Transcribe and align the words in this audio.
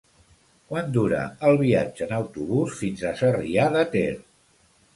Quant 0.71 0.87
dura 0.95 1.19
el 1.49 1.59
viatge 1.59 2.03
en 2.07 2.15
autobús 2.19 2.73
fins 2.81 3.07
a 3.11 3.15
Sarrià 3.23 3.69
de 3.79 3.87
Ter? 3.97 4.11